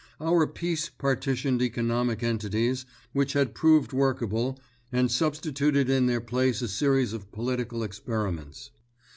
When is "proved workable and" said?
3.53-5.11